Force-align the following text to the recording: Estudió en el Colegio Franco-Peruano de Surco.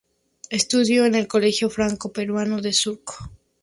Estudió 0.49 1.05
en 1.05 1.13
el 1.13 1.27
Colegio 1.27 1.69
Franco-Peruano 1.69 2.59
de 2.59 2.73
Surco. 2.73 3.13